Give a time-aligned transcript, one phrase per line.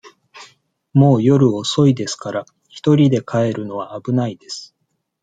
[0.93, 4.75] もう夜遅いですから、一人で帰るのは危ないです。